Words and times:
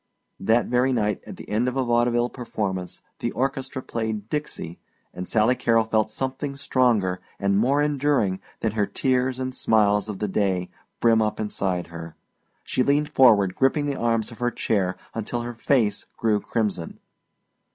That 0.39 0.65
very 0.65 0.91
night 0.91 1.23
at 1.27 1.35
the 1.37 1.47
end 1.47 1.67
of 1.67 1.77
a 1.77 1.83
vaudeville 1.85 2.29
performance 2.31 3.03
the 3.19 3.29
orchestra 3.33 3.83
played 3.83 4.29
"Dixie" 4.31 4.79
and 5.13 5.27
Sally 5.29 5.53
Carrol 5.53 5.83
felt 5.85 6.09
something 6.09 6.55
stronger 6.55 7.21
and 7.39 7.59
more 7.59 7.83
enduring 7.83 8.39
than 8.61 8.71
her 8.71 8.87
tears 8.87 9.37
and 9.37 9.53
smiles 9.53 10.09
of 10.09 10.17
the 10.17 10.27
day 10.27 10.71
brim 11.01 11.21
up 11.21 11.39
inside 11.39 11.85
her. 11.93 12.15
She 12.63 12.81
leaned 12.81 13.09
forward 13.09 13.53
gripping 13.53 13.85
the 13.85 13.95
arms 13.99 14.31
of 14.31 14.39
her 14.39 14.49
chair 14.49 14.97
until 15.13 15.41
her 15.41 15.53
face 15.53 16.07
grew 16.17 16.39
crimson. 16.39 16.97